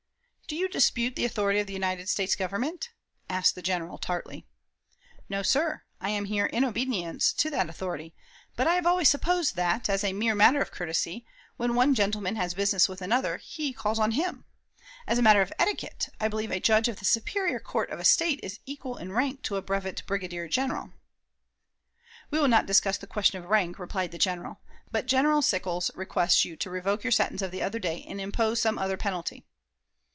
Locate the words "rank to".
19.13-19.55